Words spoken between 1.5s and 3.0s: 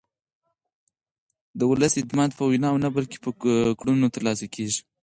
د ولس اعتماد په ویناوو نه